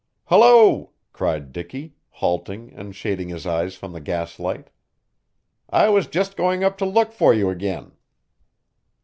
[0.31, 4.71] "Hullo!" cried Dicky, halting and shading his eyes from the gaslight.
[5.69, 7.91] "I was just going up to look for you again."